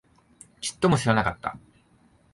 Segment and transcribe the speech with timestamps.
[0.61, 1.59] ちっとも知らなかった